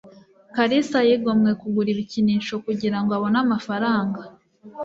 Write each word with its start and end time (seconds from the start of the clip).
Kalisa 0.55 0.99
Yigomwe 1.07 1.49
kugura 1.61 1.89
ibikinisho 1.93 2.53
kugira 2.65 2.97
ngo 3.01 3.11
abone 3.17 3.37
amafaranga 3.45 4.19